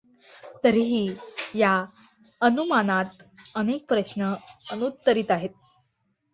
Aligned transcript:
तरीही 0.63 1.03
या 1.55 1.73
अनुमानात 2.41 3.23
अनेक 3.55 3.85
प्रश्न 3.89 4.33
अनुत्तरित 4.71 5.31
आहेत. 5.31 5.49